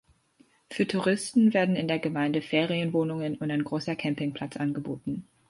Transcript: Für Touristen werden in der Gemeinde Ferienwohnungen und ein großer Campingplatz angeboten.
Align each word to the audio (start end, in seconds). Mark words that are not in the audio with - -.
Für 0.71 0.87
Touristen 0.87 1.53
werden 1.53 1.75
in 1.75 1.87
der 1.87 1.99
Gemeinde 1.99 2.41
Ferienwohnungen 2.41 3.37
und 3.37 3.51
ein 3.51 3.63
großer 3.63 3.95
Campingplatz 3.95 4.57
angeboten. 4.57 5.27